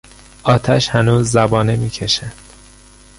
[0.43, 2.31] آتش هنوز زبانه میکشد.